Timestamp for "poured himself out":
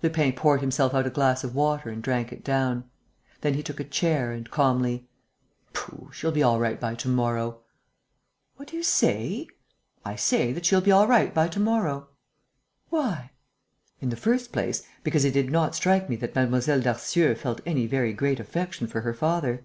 0.32-1.08